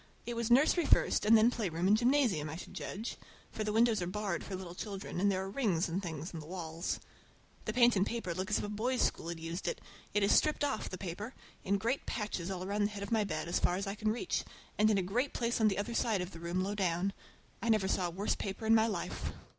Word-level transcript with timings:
It 0.25 0.33
was 0.33 0.49
nursery 0.49 0.87
first 0.87 1.25
and 1.27 1.37
then 1.37 1.51
playground 1.51 1.87
and 1.87 1.95
gymnasium, 1.95 2.49
I 2.49 2.55
should 2.55 2.73
judge; 2.73 3.17
for 3.51 3.63
the 3.63 3.71
windows 3.71 4.01
are 4.01 4.07
barred 4.07 4.43
for 4.43 4.55
little 4.55 4.73
children, 4.73 5.19
and 5.21 5.31
there 5.31 5.43
are 5.43 5.47
rings 5.51 5.87
and 5.87 6.01
things 6.01 6.33
in 6.33 6.39
the 6.39 6.47
walls. 6.47 6.99
The 7.65 7.73
paint 7.73 7.95
and 7.95 8.03
paper 8.03 8.33
look 8.33 8.49
as 8.49 8.57
if 8.57 8.63
a 8.63 8.69
boys' 8.69 9.03
school 9.03 9.27
had 9.27 9.39
used 9.39 9.67
it. 9.67 9.79
It 10.15 10.23
is 10.23 10.31
stripped 10.31 10.63
off—the 10.63 10.97
paper—in 10.97 11.77
great 11.77 12.07
patches 12.07 12.49
all 12.49 12.63
around 12.63 12.85
the 12.85 12.89
head 12.89 13.03
of 13.03 13.11
my 13.11 13.23
bed, 13.23 13.43
about 13.43 13.49
as 13.49 13.59
far 13.59 13.75
as 13.75 13.85
I 13.85 13.93
can 13.93 14.11
reach, 14.11 14.43
and 14.75 14.89
in 14.89 14.97
a 14.97 15.03
great 15.03 15.33
place 15.33 15.61
on 15.61 15.67
the 15.67 15.77
other 15.77 15.93
side 15.93 16.21
of 16.21 16.31
the 16.31 16.39
room 16.39 16.63
low 16.63 16.73
down. 16.73 17.13
I 17.61 17.69
never 17.69 17.87
saw 17.87 18.07
a 18.07 18.09
worse 18.09 18.33
paper 18.33 18.65
in 18.65 18.73
my 18.73 18.87
life. 18.87 19.33